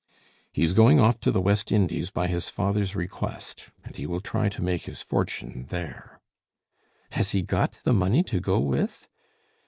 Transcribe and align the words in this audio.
"He 0.51 0.63
is 0.63 0.73
going 0.73 0.99
off 0.99 1.19
to 1.19 1.31
the 1.31 1.39
West 1.43 1.71
Indies 1.71 2.09
by 2.09 2.25
his 2.25 2.49
father's 2.49 2.95
request, 2.95 3.69
and 3.83 3.95
he 3.95 4.07
will 4.07 4.19
try 4.19 4.49
to 4.49 4.63
make 4.63 4.85
his 4.85 5.03
fortune 5.03 5.67
there." 5.69 6.19
"Has 7.11 7.33
he 7.33 7.43
got 7.43 7.73
the 7.83 7.93
money 7.93 8.23
to 8.23 8.39
go 8.39 8.59
with?" 8.59 9.07